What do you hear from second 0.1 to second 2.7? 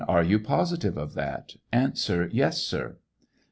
you positive of that? A. Yes,